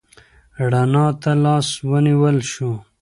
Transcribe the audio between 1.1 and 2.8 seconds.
ته لاس ونیول شو.